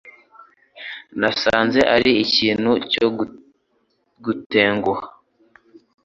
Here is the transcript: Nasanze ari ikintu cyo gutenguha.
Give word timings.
Nasanze 1.19 1.79
ari 1.95 2.11
ikintu 2.23 2.71
cyo 2.91 3.07
gutenguha. 4.25 5.05